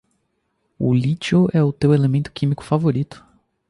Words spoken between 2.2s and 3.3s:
químico favorito